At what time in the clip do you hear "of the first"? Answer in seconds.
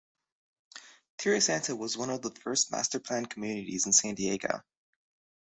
2.09-2.71